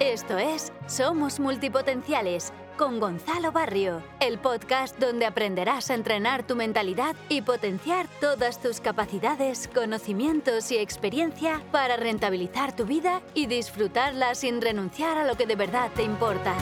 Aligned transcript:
Esto 0.00 0.38
es 0.38 0.72
Somos 0.88 1.38
Multipotenciales 1.38 2.52
con 2.76 2.98
Gonzalo 2.98 3.52
Barrio, 3.52 4.02
el 4.18 4.38
podcast 4.38 4.98
donde 4.98 5.24
aprenderás 5.24 5.88
a 5.88 5.94
entrenar 5.94 6.44
tu 6.44 6.56
mentalidad 6.56 7.14
y 7.28 7.42
potenciar 7.42 8.08
todas 8.20 8.60
tus 8.60 8.80
capacidades, 8.80 9.70
conocimientos 9.72 10.72
y 10.72 10.78
experiencia 10.78 11.62
para 11.70 11.96
rentabilizar 11.96 12.74
tu 12.74 12.86
vida 12.86 13.22
y 13.34 13.46
disfrutarla 13.46 14.34
sin 14.34 14.60
renunciar 14.60 15.16
a 15.16 15.24
lo 15.24 15.36
que 15.36 15.46
de 15.46 15.54
verdad 15.54 15.92
te 15.94 16.02
importa. 16.02 16.56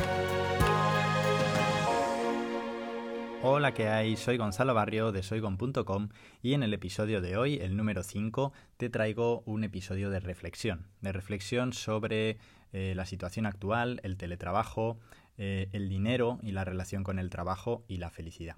Hola, 3.44 3.74
¿qué 3.74 3.88
hay? 3.88 4.16
Soy 4.16 4.36
Gonzalo 4.36 4.72
Barrio 4.72 5.10
de 5.10 5.24
soygon.com 5.24 6.10
y 6.42 6.52
en 6.52 6.62
el 6.62 6.74
episodio 6.74 7.20
de 7.20 7.36
hoy, 7.36 7.56
el 7.56 7.76
número 7.76 8.04
5, 8.04 8.52
te 8.76 8.88
traigo 8.88 9.42
un 9.46 9.64
episodio 9.64 10.10
de 10.10 10.20
reflexión, 10.20 10.86
de 11.00 11.10
reflexión 11.10 11.72
sobre 11.72 12.38
eh, 12.72 12.94
la 12.96 13.06
situación 13.06 13.46
actual, 13.46 14.00
el 14.02 14.16
teletrabajo, 14.16 14.98
eh, 15.38 15.68
el 15.72 15.88
dinero 15.88 16.38
y 16.42 16.52
la 16.52 16.64
relación 16.64 17.04
con 17.04 17.18
el 17.18 17.30
trabajo 17.30 17.84
y 17.88 17.98
la 17.98 18.10
felicidad. 18.10 18.56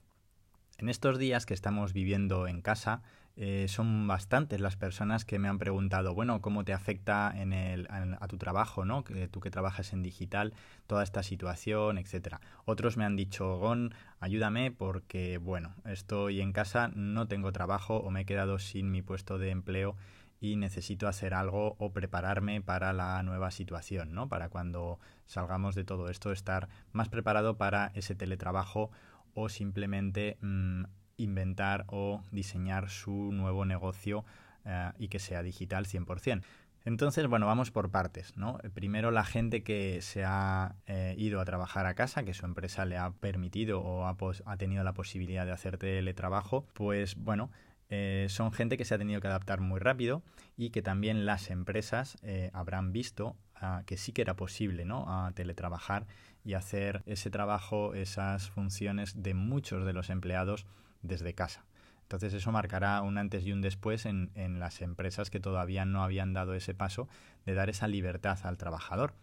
En 0.78 0.88
estos 0.88 1.18
días 1.18 1.46
que 1.46 1.54
estamos 1.54 1.92
viviendo 1.92 2.48
en 2.48 2.60
casa, 2.60 3.02
eh, 3.36 3.66
son 3.68 4.06
bastantes 4.06 4.60
las 4.60 4.76
personas 4.76 5.24
que 5.24 5.40
me 5.40 5.48
han 5.48 5.58
preguntado, 5.58 6.14
bueno, 6.14 6.40
¿cómo 6.40 6.64
te 6.64 6.72
afecta 6.72 7.34
a 7.34 8.28
tu 8.28 8.38
trabajo, 8.38 8.84
¿no? 8.84 9.02
Que 9.02 9.26
tú 9.26 9.40
que 9.40 9.50
trabajas 9.50 9.92
en 9.92 10.02
digital, 10.02 10.52
toda 10.86 11.02
esta 11.02 11.24
situación, 11.24 11.98
etcétera. 11.98 12.40
Otros 12.64 12.96
me 12.96 13.04
han 13.04 13.16
dicho, 13.16 13.58
Gon, 13.58 13.92
ayúdame 14.20 14.70
porque, 14.70 15.38
bueno, 15.38 15.74
estoy 15.84 16.40
en 16.40 16.52
casa, 16.52 16.88
no 16.94 17.26
tengo 17.26 17.50
trabajo 17.50 17.96
o 17.96 18.10
me 18.10 18.20
he 18.20 18.24
quedado 18.24 18.60
sin 18.60 18.92
mi 18.92 19.02
puesto 19.02 19.38
de 19.38 19.50
empleo 19.50 19.96
y 20.40 20.56
necesito 20.56 21.08
hacer 21.08 21.34
algo 21.34 21.76
o 21.78 21.92
prepararme 21.92 22.60
para 22.60 22.92
la 22.92 23.22
nueva 23.22 23.50
situación, 23.50 24.12
¿no? 24.14 24.28
Para 24.28 24.48
cuando 24.48 24.98
salgamos 25.26 25.74
de 25.74 25.84
todo 25.84 26.08
esto, 26.08 26.32
estar 26.32 26.68
más 26.92 27.08
preparado 27.08 27.56
para 27.56 27.92
ese 27.94 28.14
teletrabajo 28.14 28.90
o 29.34 29.48
simplemente 29.48 30.36
mm, 30.40 30.84
inventar 31.16 31.84
o 31.88 32.22
diseñar 32.30 32.90
su 32.90 33.32
nuevo 33.32 33.64
negocio 33.64 34.24
eh, 34.64 34.92
y 34.98 35.08
que 35.08 35.18
sea 35.18 35.42
digital 35.42 35.86
100%. 35.86 36.42
Entonces, 36.86 37.26
bueno, 37.26 37.46
vamos 37.46 37.70
por 37.70 37.90
partes, 37.90 38.36
¿no? 38.36 38.58
Primero 38.74 39.10
la 39.10 39.24
gente 39.24 39.62
que 39.62 40.02
se 40.02 40.22
ha 40.24 40.76
eh, 40.86 41.14
ido 41.16 41.40
a 41.40 41.46
trabajar 41.46 41.86
a 41.86 41.94
casa, 41.94 42.24
que 42.24 42.34
su 42.34 42.44
empresa 42.44 42.84
le 42.84 42.98
ha 42.98 43.10
permitido 43.10 43.80
o 43.80 44.04
ha, 44.04 44.16
ha 44.44 44.56
tenido 44.58 44.84
la 44.84 44.92
posibilidad 44.92 45.46
de 45.46 45.52
hacer 45.52 45.78
teletrabajo, 45.78 46.66
pues 46.74 47.16
bueno, 47.16 47.50
eh, 47.90 48.26
son 48.28 48.52
gente 48.52 48.76
que 48.76 48.84
se 48.84 48.94
ha 48.94 48.98
tenido 48.98 49.20
que 49.20 49.28
adaptar 49.28 49.60
muy 49.60 49.78
rápido 49.78 50.22
y 50.56 50.70
que 50.70 50.82
también 50.82 51.26
las 51.26 51.50
empresas 51.50 52.16
eh, 52.22 52.50
habrán 52.52 52.92
visto 52.92 53.36
ah, 53.56 53.82
que 53.86 53.96
sí 53.96 54.12
que 54.12 54.22
era 54.22 54.34
posible 54.34 54.84
¿no? 54.84 55.04
a 55.08 55.32
teletrabajar 55.32 56.06
y 56.44 56.54
hacer 56.54 57.02
ese 57.06 57.30
trabajo, 57.30 57.94
esas 57.94 58.50
funciones 58.50 59.22
de 59.22 59.34
muchos 59.34 59.84
de 59.84 59.92
los 59.92 60.10
empleados 60.10 60.66
desde 61.02 61.34
casa. 61.34 61.64
Entonces 62.02 62.34
eso 62.34 62.52
marcará 62.52 63.00
un 63.02 63.16
antes 63.16 63.44
y 63.46 63.52
un 63.52 63.62
después 63.62 64.04
en, 64.04 64.30
en 64.34 64.60
las 64.60 64.82
empresas 64.82 65.30
que 65.30 65.40
todavía 65.40 65.84
no 65.84 66.02
habían 66.02 66.34
dado 66.34 66.54
ese 66.54 66.74
paso 66.74 67.08
de 67.46 67.54
dar 67.54 67.70
esa 67.70 67.88
libertad 67.88 68.38
al 68.44 68.58
trabajador. 68.58 69.14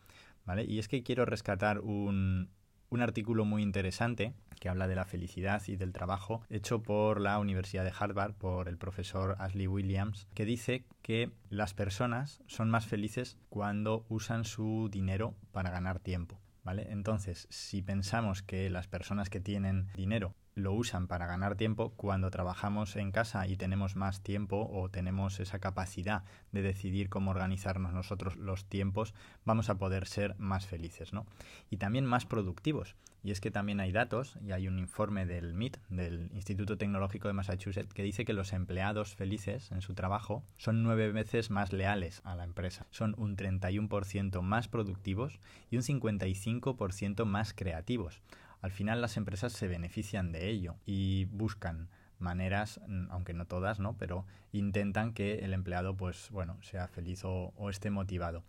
¿vale? 0.45 0.63
Y 0.63 0.79
es 0.79 0.87
que 0.87 1.03
quiero 1.03 1.25
rescatar 1.25 1.79
un, 1.79 2.49
un 2.91 3.01
artículo 3.01 3.45
muy 3.45 3.63
interesante 3.63 4.33
que 4.59 4.69
habla 4.69 4.87
de 4.87 4.95
la 4.95 5.05
felicidad 5.05 5.63
y 5.67 5.75
del 5.75 5.91
trabajo, 5.91 6.43
hecho 6.49 6.83
por 6.83 7.19
la 7.19 7.39
Universidad 7.39 7.83
de 7.83 7.93
Harvard, 7.97 8.33
por 8.33 8.67
el 8.67 8.77
profesor 8.77 9.35
Ashley 9.39 9.65
Williams, 9.65 10.27
que 10.35 10.45
dice 10.45 10.85
que 11.01 11.31
las 11.49 11.73
personas 11.73 12.43
son 12.45 12.69
más 12.69 12.85
felices 12.85 13.39
cuando 13.49 14.05
usan 14.07 14.45
su 14.45 14.89
dinero 14.91 15.33
para 15.51 15.71
ganar 15.71 15.99
tiempo. 15.99 16.39
¿Vale? 16.63 16.91
Entonces, 16.91 17.47
si 17.49 17.81
pensamos 17.81 18.43
que 18.43 18.69
las 18.69 18.87
personas 18.87 19.31
que 19.31 19.39
tienen 19.39 19.87
dinero 19.95 20.35
lo 20.55 20.73
usan 20.73 21.07
para 21.07 21.27
ganar 21.27 21.55
tiempo, 21.55 21.93
cuando 21.95 22.29
trabajamos 22.29 22.95
en 22.95 23.11
casa 23.11 23.47
y 23.47 23.55
tenemos 23.55 23.95
más 23.95 24.21
tiempo 24.21 24.69
o 24.71 24.89
tenemos 24.89 25.39
esa 25.39 25.59
capacidad 25.59 26.23
de 26.51 26.61
decidir 26.61 27.09
cómo 27.09 27.31
organizarnos 27.31 27.93
nosotros 27.93 28.35
los 28.35 28.65
tiempos, 28.65 29.13
vamos 29.45 29.69
a 29.69 29.77
poder 29.77 30.07
ser 30.07 30.35
más 30.37 30.65
felices, 30.65 31.13
¿no? 31.13 31.25
Y 31.69 31.77
también 31.77 32.05
más 32.05 32.25
productivos. 32.25 32.95
Y 33.23 33.29
es 33.29 33.39
que 33.39 33.51
también 33.51 33.79
hay 33.79 33.91
datos, 33.91 34.35
y 34.43 34.51
hay 34.51 34.67
un 34.67 34.79
informe 34.79 35.27
del 35.27 35.53
MIT, 35.53 35.77
del 35.89 36.31
Instituto 36.33 36.77
Tecnológico 36.77 37.27
de 37.27 37.35
Massachusetts, 37.35 37.93
que 37.93 38.01
dice 38.01 38.25
que 38.25 38.33
los 38.33 38.51
empleados 38.51 39.15
felices 39.15 39.71
en 39.71 39.81
su 39.81 39.93
trabajo 39.93 40.43
son 40.57 40.81
nueve 40.81 41.11
veces 41.11 41.51
más 41.51 41.71
leales 41.71 42.21
a 42.23 42.35
la 42.35 42.43
empresa. 42.43 42.87
Son 42.89 43.13
un 43.19 43.37
31% 43.37 44.41
más 44.41 44.67
productivos 44.67 45.39
y 45.69 45.77
un 45.77 45.83
55% 45.83 47.25
más 47.25 47.53
creativos 47.53 48.21
al 48.61 48.71
final 48.71 49.01
las 49.01 49.17
empresas 49.17 49.53
se 49.53 49.67
benefician 49.67 50.31
de 50.31 50.49
ello 50.49 50.75
y 50.85 51.25
buscan 51.25 51.89
maneras, 52.19 52.79
aunque 53.09 53.33
no 53.33 53.45
todas, 53.45 53.79
¿no? 53.79 53.97
Pero 53.97 54.25
intentan 54.51 55.13
que 55.13 55.39
el 55.39 55.53
empleado, 55.53 55.95
pues, 55.97 56.29
bueno, 56.29 56.57
sea 56.61 56.87
feliz 56.87 57.25
o, 57.25 57.51
o 57.57 57.69
esté 57.69 57.89
motivado. 57.89 58.43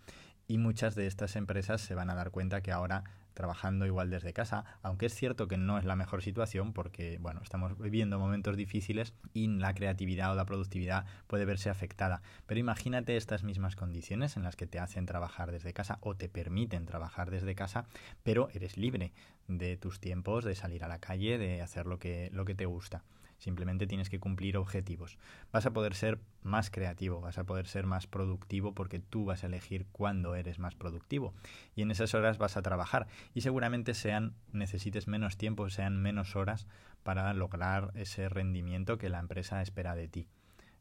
Y 0.52 0.58
muchas 0.58 0.94
de 0.94 1.06
estas 1.06 1.36
empresas 1.36 1.80
se 1.80 1.94
van 1.94 2.10
a 2.10 2.14
dar 2.14 2.30
cuenta 2.30 2.60
que 2.60 2.72
ahora 2.72 3.04
trabajando 3.32 3.86
igual 3.86 4.10
desde 4.10 4.34
casa, 4.34 4.66
aunque 4.82 5.06
es 5.06 5.14
cierto 5.14 5.48
que 5.48 5.56
no 5.56 5.78
es 5.78 5.86
la 5.86 5.96
mejor 5.96 6.20
situación 6.20 6.74
porque, 6.74 7.16
bueno, 7.22 7.40
estamos 7.42 7.78
viviendo 7.78 8.18
momentos 8.18 8.58
difíciles 8.58 9.14
y 9.32 9.46
la 9.46 9.72
creatividad 9.72 10.30
o 10.30 10.34
la 10.34 10.44
productividad 10.44 11.06
puede 11.26 11.46
verse 11.46 11.70
afectada. 11.70 12.20
Pero 12.44 12.60
imagínate 12.60 13.16
estas 13.16 13.44
mismas 13.44 13.76
condiciones 13.76 14.36
en 14.36 14.42
las 14.42 14.54
que 14.54 14.66
te 14.66 14.78
hacen 14.78 15.06
trabajar 15.06 15.52
desde 15.52 15.72
casa 15.72 15.96
o 16.02 16.16
te 16.16 16.28
permiten 16.28 16.84
trabajar 16.84 17.30
desde 17.30 17.54
casa, 17.54 17.86
pero 18.22 18.50
eres 18.52 18.76
libre 18.76 19.14
de 19.48 19.78
tus 19.78 20.00
tiempos, 20.00 20.44
de 20.44 20.54
salir 20.54 20.84
a 20.84 20.88
la 20.88 20.98
calle, 20.98 21.38
de 21.38 21.62
hacer 21.62 21.86
lo 21.86 21.98
que, 21.98 22.28
lo 22.30 22.44
que 22.44 22.54
te 22.54 22.66
gusta. 22.66 23.04
Simplemente 23.42 23.88
tienes 23.88 24.08
que 24.08 24.20
cumplir 24.20 24.56
objetivos. 24.56 25.19
Vas 25.50 25.66
a 25.66 25.72
poder 25.72 25.97
ser 25.97 26.20
más 26.44 26.70
creativo, 26.70 27.20
vas 27.20 27.38
a 27.38 27.44
poder 27.44 27.66
ser 27.66 27.86
más 27.86 28.06
productivo 28.06 28.72
porque 28.72 29.00
tú 29.00 29.25
vas 29.25 29.42
a 29.42 29.48
elegir 29.48 29.84
cuándo 29.91 30.36
eres 30.36 30.60
más 30.60 30.76
productivo. 30.76 31.34
Y 31.75 31.82
en 31.82 31.91
esas 31.91 32.14
horas 32.14 32.38
vas 32.38 32.56
a 32.56 32.62
trabajar. 32.62 33.08
Y 33.34 33.41
seguramente 33.41 33.94
sean, 33.94 34.36
necesites 34.52 35.08
menos 35.08 35.38
tiempo, 35.38 35.69
sean 35.70 36.00
menos 36.00 36.36
horas 36.36 36.69
para 37.02 37.34
lograr 37.34 37.91
ese 37.97 38.28
rendimiento 38.28 38.97
que 38.97 39.08
la 39.08 39.19
empresa 39.19 39.60
espera 39.60 39.97
de 39.97 40.06
ti. 40.06 40.28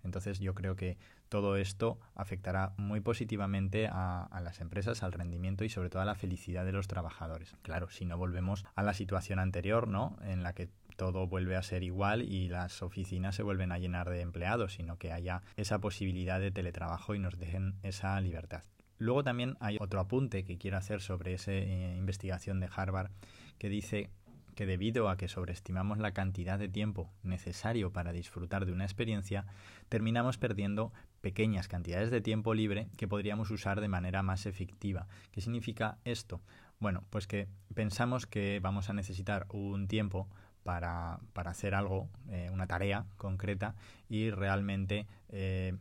Entonces 0.03 0.39
yo 0.39 0.53
creo 0.53 0.75
que 0.75 0.99
todo 1.29 1.55
esto 1.55 1.99
afectará 2.13 2.73
muy 2.77 2.99
positivamente 2.99 3.87
a, 3.87 4.23
a, 4.23 4.41
las 4.41 4.61
empresas, 4.61 5.01
al 5.01 5.13
rendimiento 5.13 5.63
y 5.63 5.69
sobre 5.69 5.89
todo 5.89 6.03
a 6.03 6.05
la 6.05 6.13
felicidad 6.13 6.63
de 6.63 6.73
los 6.73 6.87
trabajadores. 6.87 7.55
Claro, 7.63 7.89
si 7.89 8.05
no 8.05 8.19
volvemos 8.19 8.65
a 8.75 8.83
la 8.83 8.93
situación 8.93 9.39
anterior, 9.39 9.87
¿no? 9.87 10.17
En 10.21 10.43
la 10.43 10.53
que 10.53 10.69
todo 10.95 11.27
vuelve 11.27 11.55
a 11.55 11.63
ser 11.63 11.83
igual 11.83 12.21
y 12.21 12.49
las 12.49 12.81
oficinas 12.81 13.35
se 13.35 13.43
vuelven 13.43 13.71
a 13.71 13.79
llenar 13.79 14.09
de 14.09 14.21
empleados, 14.21 14.73
sino 14.73 14.97
que 14.97 15.11
haya 15.11 15.41
esa 15.55 15.79
posibilidad 15.79 16.39
de 16.39 16.51
teletrabajo 16.51 17.15
y 17.15 17.19
nos 17.19 17.37
dejen 17.37 17.75
esa 17.83 18.19
libertad. 18.21 18.63
Luego 18.97 19.23
también 19.23 19.57
hay 19.59 19.77
otro 19.79 19.99
apunte 19.99 20.43
que 20.43 20.57
quiero 20.57 20.77
hacer 20.77 21.01
sobre 21.01 21.33
esa 21.33 21.51
eh, 21.51 21.95
investigación 21.97 22.59
de 22.59 22.69
Harvard 22.75 23.09
que 23.57 23.67
dice 23.67 24.11
que 24.55 24.65
debido 24.65 25.09
a 25.09 25.17
que 25.17 25.27
sobreestimamos 25.27 25.97
la 25.97 26.13
cantidad 26.13 26.59
de 26.59 26.69
tiempo 26.69 27.11
necesario 27.23 27.91
para 27.91 28.11
disfrutar 28.11 28.65
de 28.65 28.73
una 28.73 28.83
experiencia, 28.83 29.45
terminamos 29.89 30.37
perdiendo 30.37 30.93
pequeñas 31.21 31.67
cantidades 31.67 32.11
de 32.11 32.21
tiempo 32.21 32.53
libre 32.53 32.89
que 32.97 33.07
podríamos 33.07 33.49
usar 33.49 33.81
de 33.81 33.87
manera 33.87 34.23
más 34.23 34.45
efectiva. 34.45 35.07
¿Qué 35.31 35.41
significa 35.41 35.97
esto? 36.03 36.41
Bueno, 36.79 37.03
pues 37.09 37.27
que 37.27 37.47
pensamos 37.73 38.25
que 38.25 38.59
vamos 38.61 38.89
a 38.89 38.93
necesitar 38.93 39.45
un 39.49 39.87
tiempo 39.87 40.27
para, 40.63 41.19
para 41.33 41.51
hacer 41.51 41.75
algo, 41.75 42.09
eh, 42.29 42.49
una 42.51 42.67
tarea 42.67 43.05
concreta 43.17 43.75
y 44.09 44.29
realmente 44.29 45.07
eh, 45.29 45.75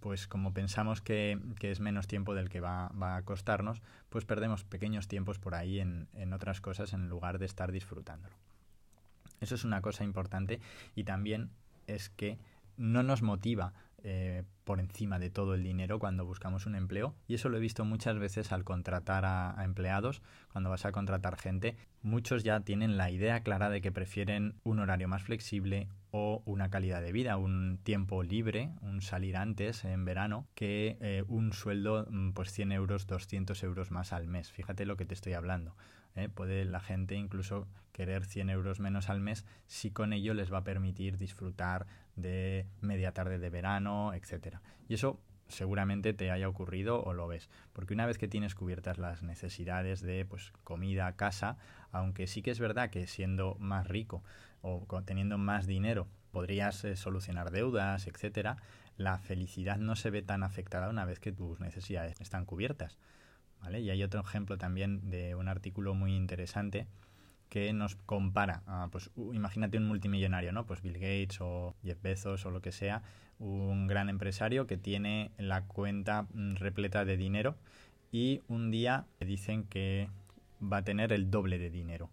pues 0.00 0.26
como 0.26 0.52
pensamos 0.52 1.00
que, 1.00 1.38
que, 1.58 1.70
es 1.70 1.80
menos 1.80 2.06
tiempo 2.06 2.34
del 2.34 2.48
que 2.48 2.60
va, 2.60 2.88
va, 2.90 3.16
a 3.16 3.22
costarnos, 3.22 3.82
pues 4.08 4.24
perdemos 4.24 4.64
pequeños 4.64 5.08
tiempos 5.08 5.38
por 5.38 5.54
ahí 5.54 5.80
en, 5.80 6.08
en 6.14 6.32
otras 6.32 6.60
cosas 6.60 6.92
en 6.92 7.08
lugar 7.08 7.38
de 7.38 7.46
estar 7.46 7.72
disfrutándolo. 7.72 8.34
Eso 9.40 9.54
es 9.54 9.64
una 9.64 9.80
cosa 9.80 10.04
importante 10.04 10.60
y 10.94 11.04
también 11.04 11.50
es 11.86 12.10
que 12.10 12.38
no 12.76 13.02
nos 13.02 13.22
motiva 13.22 13.72
eh, 14.04 14.44
por 14.64 14.80
encima 14.80 15.18
de 15.18 15.30
todo 15.30 15.54
el 15.54 15.62
dinero 15.62 15.98
cuando 15.98 16.24
buscamos 16.24 16.66
un 16.66 16.74
empleo. 16.74 17.14
Y 17.26 17.34
eso 17.34 17.48
lo 17.48 17.56
he 17.56 17.60
visto 17.60 17.84
muchas 17.84 18.18
veces 18.18 18.52
al 18.52 18.64
contratar 18.64 19.24
a, 19.24 19.58
a, 19.58 19.64
empleados, 19.64 20.22
cuando 20.52 20.70
vas 20.70 20.84
a 20.84 20.92
contratar 20.92 21.36
gente. 21.36 21.76
Muchos 22.02 22.44
ya 22.44 22.60
tienen 22.60 22.96
la 22.96 23.10
idea 23.10 23.40
clara 23.40 23.70
de 23.70 23.80
que 23.80 23.92
prefieren 23.92 24.54
un 24.62 24.78
horario 24.78 25.08
más 25.08 25.22
flexible 25.22 25.88
o 26.10 26.42
una 26.44 26.70
calidad 26.70 27.02
de 27.02 27.12
vida, 27.12 27.36
un 27.36 27.78
tiempo 27.82 28.22
libre, 28.22 28.70
un 28.82 29.00
salir 29.02 29.36
antes 29.36 29.84
en 29.84 30.04
verano, 30.04 30.46
que 30.54 30.96
eh, 31.00 31.24
un 31.28 31.52
sueldo, 31.52 32.06
mm, 32.10 32.32
pues 32.32 32.52
100 32.52 32.72
euros, 32.72 33.06
200 33.06 33.62
euros 33.62 33.90
más 33.90 34.12
al 34.12 34.26
mes. 34.26 34.50
Fíjate 34.50 34.86
lo 34.86 34.96
que 34.96 35.04
te 35.04 35.14
estoy 35.14 35.34
hablando. 35.34 35.76
¿eh? 36.16 36.28
Puede 36.28 36.64
la 36.64 36.80
gente 36.80 37.14
incluso 37.14 37.68
querer 37.92 38.24
100 38.24 38.50
euros 38.50 38.80
menos 38.80 39.08
al 39.10 39.20
mes 39.20 39.44
si 39.66 39.90
con 39.90 40.12
ello 40.12 40.34
les 40.34 40.52
va 40.52 40.58
a 40.58 40.64
permitir 40.64 41.18
disfrutar 41.18 41.86
de 42.16 42.66
media 42.80 43.12
tarde 43.12 43.38
de 43.38 43.50
verano, 43.50 44.12
etcétera. 44.14 44.62
Y 44.88 44.94
eso 44.94 45.20
seguramente 45.50 46.12
te 46.14 46.30
haya 46.30 46.48
ocurrido 46.48 47.02
o 47.02 47.12
lo 47.12 47.26
ves. 47.28 47.50
Porque 47.72 47.94
una 47.94 48.06
vez 48.06 48.18
que 48.18 48.28
tienes 48.28 48.54
cubiertas 48.54 48.98
las 48.98 49.22
necesidades 49.22 50.00
de 50.00 50.24
pues, 50.24 50.52
comida, 50.64 51.16
casa, 51.16 51.58
aunque 51.92 52.26
sí 52.26 52.42
que 52.42 52.50
es 52.50 52.60
verdad 52.60 52.90
que 52.90 53.06
siendo 53.06 53.56
más 53.58 53.86
rico 53.86 54.22
o 54.62 54.86
teniendo 55.04 55.38
más 55.38 55.66
dinero 55.66 56.06
podrías 56.30 56.84
eh, 56.84 56.96
solucionar 56.96 57.50
deudas, 57.50 58.06
etcétera, 58.06 58.56
la 58.96 59.18
felicidad 59.18 59.78
no 59.78 59.96
se 59.96 60.10
ve 60.10 60.22
tan 60.22 60.42
afectada 60.42 60.88
una 60.88 61.04
vez 61.04 61.20
que 61.20 61.32
tus 61.32 61.60
necesidades 61.60 62.20
están 62.20 62.44
cubiertas. 62.44 62.98
¿vale? 63.60 63.80
Y 63.80 63.90
hay 63.90 64.02
otro 64.02 64.20
ejemplo 64.20 64.58
también 64.58 65.10
de 65.10 65.34
un 65.34 65.48
artículo 65.48 65.94
muy 65.94 66.14
interesante 66.14 66.86
que 67.50 67.72
nos 67.72 67.96
compara, 67.96 68.62
pues 68.90 69.10
imagínate 69.16 69.76
un 69.76 69.86
multimillonario, 69.86 70.52
¿no? 70.52 70.64
Pues 70.64 70.80
Bill 70.80 70.94
Gates 70.94 71.40
o 71.40 71.74
Jeff 71.82 72.00
Bezos 72.00 72.46
o 72.46 72.50
lo 72.50 72.62
que 72.62 72.70
sea, 72.70 73.02
un 73.40 73.88
gran 73.88 74.08
empresario 74.08 74.66
que 74.66 74.78
tiene 74.78 75.32
la 75.36 75.62
cuenta 75.62 76.26
mm, 76.32 76.54
repleta 76.54 77.04
de 77.04 77.16
dinero 77.16 77.56
y 78.12 78.40
un 78.48 78.70
día 78.70 79.04
le 79.18 79.26
dicen 79.26 79.64
que 79.64 80.08
va 80.62 80.78
a 80.78 80.84
tener 80.84 81.12
el 81.12 81.30
doble 81.30 81.58
de 81.58 81.70
dinero. 81.70 82.08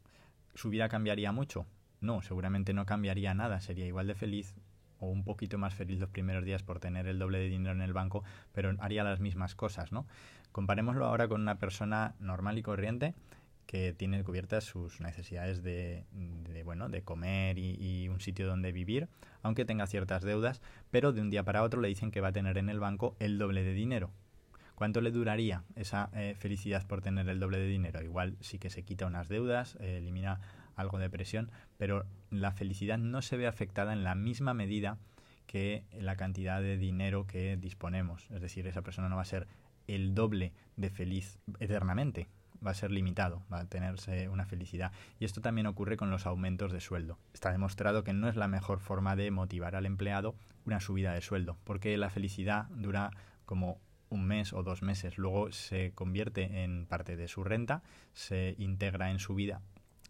¿Su 0.55 0.69
vida 0.69 0.89
cambiaría 0.89 1.31
mucho? 1.31 1.67
No, 2.01 2.23
seguramente 2.23 2.73
no 2.73 2.85
cambiaría 2.85 3.35
nada, 3.35 3.61
sería 3.61 3.85
igual 3.85 4.07
de 4.07 4.15
feliz 4.15 4.55
o 4.99 5.07
un 5.07 5.23
poquito 5.23 5.59
más 5.59 5.75
feliz 5.75 5.99
los 5.99 6.09
primeros 6.09 6.45
días 6.45 6.63
por 6.63 6.79
tener 6.79 7.05
el 7.05 7.19
doble 7.19 7.37
de 7.37 7.49
dinero 7.49 7.75
en 7.75 7.81
el 7.81 7.93
banco, 7.93 8.23
pero 8.53 8.75
haría 8.79 9.03
las 9.03 9.19
mismas 9.19 9.53
cosas, 9.53 9.91
¿no? 9.91 10.07
Comparémoslo 10.51 11.05
ahora 11.05 11.27
con 11.27 11.41
una 11.41 11.59
persona 11.59 12.15
normal 12.19 12.57
y 12.57 12.63
corriente 12.63 13.13
que 13.67 13.93
tiene 13.93 14.23
cubiertas 14.23 14.63
sus 14.63 15.01
necesidades 15.01 15.61
de, 15.61 16.05
bueno, 16.63 16.89
de 16.89 17.03
comer 17.03 17.59
y, 17.59 18.07
un 18.07 18.21
sitio 18.21 18.47
donde 18.47 18.71
vivir, 18.71 19.09
aunque 19.43 19.65
tenga 19.65 19.85
ciertas 19.85 20.23
deudas, 20.23 20.61
pero 20.89 21.11
de 21.11 21.21
un 21.21 21.29
día 21.29 21.43
para 21.43 21.61
otro 21.61 21.81
le 21.81 21.89
dicen 21.89 22.09
que 22.09 22.21
va 22.21 22.29
a 22.29 22.31
tener 22.31 22.57
en 22.57 22.69
el 22.69 22.79
banco 22.79 23.15
el 23.19 23.37
doble 23.37 23.63
de 23.63 23.73
dinero. 23.73 24.09
¿Cuánto 24.73 25.01
le 25.01 25.11
duraría 25.11 25.63
esa 25.75 26.09
eh, 26.13 26.35
felicidad 26.39 26.87
por 26.87 27.01
tener 27.01 27.27
el 27.27 27.39
doble 27.39 27.57
de 27.57 27.67
dinero? 27.67 28.01
Igual 28.01 28.37
sí 28.41 28.57
que 28.57 28.69
se 28.69 28.83
quita 28.83 29.05
unas 29.05 29.27
deudas, 29.27 29.75
eh, 29.79 29.97
elimina 29.97 30.39
algo 30.75 30.99
de 30.99 31.09
presión, 31.09 31.51
pero 31.77 32.05
la 32.29 32.51
felicidad 32.51 32.97
no 32.97 33.21
se 33.21 33.37
ve 33.37 33.47
afectada 33.47 33.91
en 33.91 34.03
la 34.03 34.15
misma 34.15 34.53
medida 34.53 34.97
que 35.47 35.83
la 35.99 36.15
cantidad 36.15 36.61
de 36.61 36.77
dinero 36.77 37.25
que 37.25 37.57
disponemos. 37.57 38.29
Es 38.31 38.41
decir, 38.41 38.67
esa 38.67 38.83
persona 38.83 39.09
no 39.09 39.15
va 39.15 39.23
a 39.23 39.25
ser 39.25 39.47
el 39.87 40.13
doble 40.13 40.53
de 40.75 40.89
feliz 40.89 41.39
eternamente, 41.59 42.27
va 42.65 42.71
a 42.71 42.75
ser 42.75 42.91
limitado, 42.91 43.43
va 43.51 43.59
a 43.59 43.65
tenerse 43.65 44.29
una 44.29 44.45
felicidad. 44.45 44.91
Y 45.19 45.25
esto 45.25 45.41
también 45.41 45.67
ocurre 45.67 45.97
con 45.97 46.09
los 46.09 46.25
aumentos 46.25 46.71
de 46.71 46.81
sueldo. 46.81 47.17
Está 47.33 47.51
demostrado 47.51 48.03
que 48.03 48.13
no 48.13 48.29
es 48.29 48.35
la 48.35 48.47
mejor 48.47 48.79
forma 48.79 49.15
de 49.15 49.31
motivar 49.31 49.75
al 49.75 49.85
empleado 49.85 50.35
una 50.65 50.79
subida 50.79 51.13
de 51.13 51.21
sueldo, 51.21 51.57
porque 51.63 51.97
la 51.97 52.09
felicidad 52.09 52.65
dura 52.69 53.11
como 53.45 53.79
un 54.09 54.25
mes 54.25 54.53
o 54.53 54.63
dos 54.63 54.81
meses, 54.81 55.17
luego 55.17 55.51
se 55.51 55.91
convierte 55.93 56.63
en 56.63 56.85
parte 56.85 57.15
de 57.15 57.27
su 57.27 57.43
renta, 57.43 57.83
se 58.13 58.55
integra 58.57 59.11
en 59.11 59.19
su 59.19 59.35
vida 59.35 59.61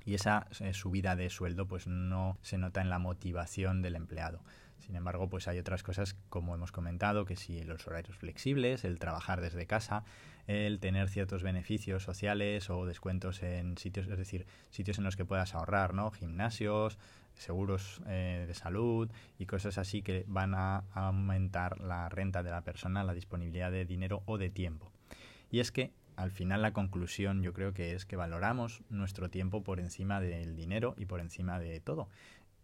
y 0.07 0.13
esa 0.13 0.47
eh, 0.61 0.73
subida 0.73 1.17
de 1.17 1.29
sueldo 1.29 1.67
pues 1.67 1.85
no 1.85 2.37
se 2.41 2.57
nota 2.57 2.81
en 2.81 2.89
la 2.89 2.97
motivación 2.97 3.81
del 3.81 3.97
empleado. 3.97 4.41
Sin 4.79 4.95
embargo, 4.95 5.29
pues 5.29 5.47
hay 5.47 5.59
otras 5.59 5.83
cosas, 5.83 6.15
como 6.29 6.55
hemos 6.55 6.71
comentado, 6.71 7.25
que 7.25 7.35
si 7.35 7.63
los 7.63 7.85
horarios 7.87 8.17
flexibles, 8.17 8.83
el 8.83 8.99
trabajar 8.99 9.41
desde 9.41 9.65
casa, 9.65 10.03
el 10.47 10.79
tener 10.79 11.09
ciertos 11.09 11.43
beneficios 11.43 12.03
sociales 12.03 12.69
o 12.69 12.85
descuentos 12.85 13.43
en 13.43 13.77
sitios, 13.77 14.07
es 14.07 14.17
decir, 14.17 14.45
sitios 14.69 14.97
en 14.97 15.03
los 15.03 15.17
que 15.17 15.25
puedas 15.25 15.55
ahorrar, 15.55 15.93
¿no? 15.93 16.11
Gimnasios, 16.11 16.97
seguros 17.35 18.01
eh, 18.07 18.45
de 18.47 18.53
salud 18.53 19.09
y 19.37 19.45
cosas 19.45 19.77
así 19.77 20.01
que 20.01 20.25
van 20.27 20.53
a 20.55 20.83
aumentar 20.93 21.79
la 21.81 22.09
renta 22.09 22.43
de 22.43 22.51
la 22.51 22.61
persona, 22.61 23.03
la 23.03 23.13
disponibilidad 23.13 23.71
de 23.71 23.85
dinero 23.85 24.23
o 24.25 24.37
de 24.37 24.49
tiempo. 24.49 24.91
Y 25.51 25.59
es 25.59 25.71
que 25.71 25.91
al 26.15 26.31
final 26.31 26.63
la 26.63 26.73
conclusión 26.73 27.43
yo 27.43 27.53
creo 27.53 27.73
que 27.73 27.93
es 27.93 28.05
que 28.05 28.15
valoramos 28.15 28.81
nuestro 28.89 29.29
tiempo 29.29 29.63
por 29.63 29.79
encima 29.79 30.19
del 30.19 30.55
dinero 30.55 30.95
y 30.97 31.05
por 31.05 31.19
encima 31.19 31.59
de 31.59 31.79
todo. 31.79 32.09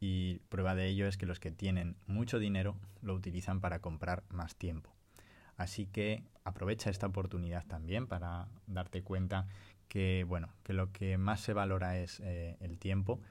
Y 0.06 0.40
prueba 0.50 0.76
de 0.76 0.90
ello 0.90 1.08
es 1.08 1.16
que 1.16 1.26
los 1.26 1.40
que 1.40 1.50
tienen 1.50 1.96
mucho 2.08 2.38
dinero 2.38 2.76
lo 3.02 3.14
utilizan 3.14 3.62
para 3.62 3.80
comprar 3.80 4.26
más 4.28 4.58
tiempo. 4.58 4.94
Así 5.56 5.86
que 5.86 6.26
aprovecha 6.44 6.90
esta 6.90 7.08
oportunidad 7.08 7.66
también 7.68 8.08
para 8.08 8.50
darte 8.68 9.02
cuenta 9.02 9.48
que 9.88 10.26
bueno, 10.28 10.50
que 10.64 10.74
lo 10.74 10.92
que 10.92 11.18
más 11.18 11.40
se 11.40 11.54
valora 11.54 11.98
es 12.00 12.20
eh, 12.20 12.58
el 12.60 12.80
tiempo 12.80 13.22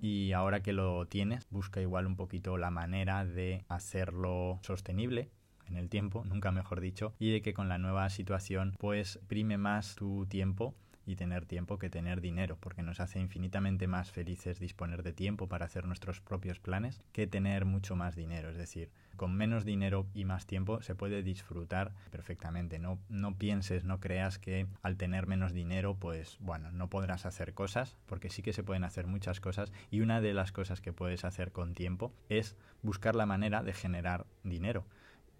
y 0.00 0.32
ahora 0.32 0.62
que 0.62 0.72
lo 0.72 1.04
tienes, 1.04 1.46
busca 1.50 1.82
igual 1.82 2.06
un 2.06 2.16
poquito 2.16 2.56
la 2.56 2.70
manera 2.70 3.26
de 3.26 3.66
hacerlo 3.68 4.58
sostenible 4.62 5.28
en 5.66 5.76
el 5.76 5.90
tiempo, 5.90 6.24
nunca 6.24 6.50
mejor 6.50 6.80
dicho, 6.80 7.12
y 7.18 7.30
de 7.30 7.42
que 7.42 7.52
con 7.52 7.68
la 7.68 7.76
nueva 7.76 8.08
situación 8.08 8.74
pues 8.78 9.20
prime 9.28 9.58
más 9.58 9.96
tu 9.96 10.24
tiempo 10.24 10.74
y 11.06 11.16
tener 11.16 11.46
tiempo 11.46 11.78
que 11.78 11.90
tener 11.90 12.20
dinero, 12.20 12.56
porque 12.60 12.82
nos 12.82 13.00
hace 13.00 13.20
infinitamente 13.20 13.86
más 13.86 14.10
felices 14.10 14.58
disponer 14.58 15.02
de 15.02 15.12
tiempo 15.12 15.48
para 15.48 15.66
hacer 15.66 15.86
nuestros 15.86 16.20
propios 16.20 16.58
planes 16.58 17.00
que 17.12 17.26
tener 17.26 17.64
mucho 17.64 17.96
más 17.96 18.16
dinero. 18.16 18.50
Es 18.50 18.56
decir, 18.56 18.90
con 19.16 19.34
menos 19.34 19.64
dinero 19.64 20.06
y 20.14 20.24
más 20.24 20.46
tiempo 20.46 20.82
se 20.82 20.94
puede 20.94 21.22
disfrutar 21.22 21.92
perfectamente. 22.10 22.78
No, 22.78 22.98
no 23.08 23.36
pienses, 23.36 23.84
no 23.84 24.00
creas 24.00 24.38
que 24.38 24.66
al 24.82 24.96
tener 24.96 25.26
menos 25.26 25.52
dinero, 25.52 25.96
pues 25.98 26.36
bueno, 26.40 26.70
no 26.72 26.88
podrás 26.88 27.26
hacer 27.26 27.54
cosas, 27.54 27.96
porque 28.06 28.30
sí 28.30 28.42
que 28.42 28.52
se 28.52 28.62
pueden 28.62 28.84
hacer 28.84 29.06
muchas 29.06 29.40
cosas 29.40 29.72
y 29.90 30.00
una 30.00 30.20
de 30.20 30.34
las 30.34 30.52
cosas 30.52 30.80
que 30.80 30.92
puedes 30.92 31.24
hacer 31.24 31.52
con 31.52 31.74
tiempo 31.74 32.12
es 32.28 32.56
buscar 32.82 33.16
la 33.16 33.26
manera 33.26 33.62
de 33.62 33.72
generar 33.72 34.26
dinero 34.44 34.84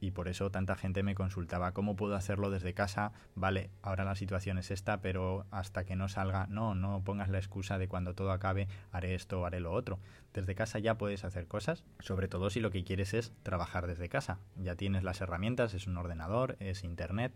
y 0.02 0.10
por 0.10 0.26
eso 0.26 0.50
tanta 0.50 0.75
gente 0.75 1.04
me 1.04 1.14
consultaba 1.14 1.70
cómo 1.70 1.94
puedo 1.94 2.16
hacerlo 2.16 2.50
desde 2.50 2.75
casa. 2.75 3.12
Vale, 3.37 3.70
ahora 3.82 4.04
la 4.04 4.16
situación 4.16 4.58
es 4.58 4.72
esta, 4.72 5.00
pero 5.00 5.46
hasta 5.52 5.84
que 5.84 5.94
no 5.94 6.08
salga, 6.08 6.49
no, 6.49 6.75
no 6.75 7.04
pongas 7.04 7.28
la 7.28 7.38
excusa 7.38 7.78
de 7.78 7.87
cuando 7.87 8.12
todo 8.12 8.32
acabe 8.32 8.66
haré 8.90 9.14
esto 9.14 9.40
o 9.40 9.46
haré 9.46 9.60
lo 9.60 9.70
otro. 9.72 10.00
Desde 10.34 10.56
casa 10.56 10.81
ya 10.81 10.99
puedes 10.99 11.25
hacer 11.25 11.46
cosas, 11.46 11.84
sobre 12.00 12.26
todo 12.26 12.50
si 12.50 12.58
lo 12.58 12.72
que 12.72 12.82
quieres 12.82 13.14
es 13.14 13.32
trabajar 13.44 13.87
desde 13.87 14.08
casa. 14.08 14.40
Ya 14.56 14.75
tienes 14.75 15.04
las 15.04 15.20
herramientas, 15.20 15.72
es 15.72 15.87
un 15.87 15.96
ordenador, 15.96 16.56
es 16.58 16.82
internet 16.82 17.32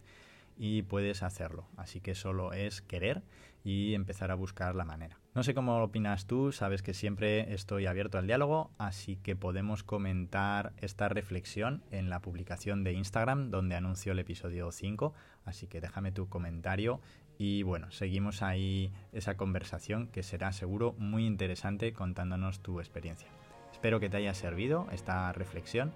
y 0.57 0.83
puedes 0.83 1.23
hacerlo. 1.23 1.69
Así 1.77 2.01
que 2.01 2.15
solo 2.15 2.53
es 2.53 2.83
querer 2.83 3.23
y 3.67 3.95
empezar 3.95 4.31
a 4.31 4.37
buscar 4.37 4.75
la 4.75 4.85
manera. 4.85 5.19
No 5.35 5.43
sé 5.43 5.53
cómo 5.53 5.83
opinas 5.83 6.27
tú, 6.27 6.53
sabes 6.53 6.83
que 6.83 6.95
siempre 6.95 7.53
estoy 7.53 7.87
abierto 7.87 8.17
al 8.17 8.27
diálogo, 8.27 8.71
así 8.79 9.17
que 9.17 9.35
podemos 9.35 9.83
comentar 9.83 10.73
esta 10.79 11.09
reflexión 11.09 11.83
en 11.91 12.09
la 12.09 12.21
publicación 12.21 12.85
de 12.85 12.93
Instagram 12.93 13.51
donde 13.51 13.75
anuncio 13.75 14.13
el 14.13 14.21
episodio 14.21 14.71
5, 14.71 15.13
así 15.45 15.67
que 15.67 15.81
déjame 15.81 16.13
tu 16.13 16.29
comentario 16.29 17.01
y 17.39 17.65
bueno, 17.65 17.91
seguimos 17.91 18.41
ahí 18.41 18.93
esa 19.13 19.37
conversación 19.37 20.07
que 20.09 20.23
será 20.23 20.53
seguro 20.53 20.95
muy 20.99 21.27
interesante 21.27 21.93
contándonos 21.93 22.61
tu 22.61 22.79
experiencia. 22.79 23.29
Espero 23.73 24.01
que 24.01 24.09
te 24.09 24.19
haya 24.19 24.33
servido 24.33 24.87
esta 24.93 25.31
reflexión 25.33 25.93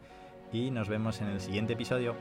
y 0.53 0.71
nos 0.71 0.89
vemos 0.89 1.21
en 1.21 1.29
el 1.29 1.41
siguiente 1.41 1.75
episodio. 1.75 2.17